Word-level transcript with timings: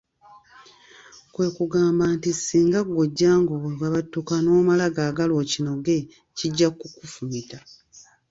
Kwe 1.33 1.47
kugamba 1.57 2.03
nti 2.15 2.29
singa 2.43 2.79
ggwe 2.85 2.97
ojja 3.03 3.31
ng'ogabattuka 3.41 4.33
n'omala 4.41 4.85
gaagala 4.95 5.33
okinoge, 5.41 5.97
kijja 6.37 6.67
kukufumita. 6.79 7.59